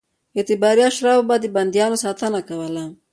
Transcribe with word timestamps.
اعتباري 0.37 0.81
اشرافو 0.89 1.27
به 1.29 1.35
د 1.41 1.45
بندیانو 1.55 2.01
ساتنه 2.03 2.39
کوله. 2.49 2.83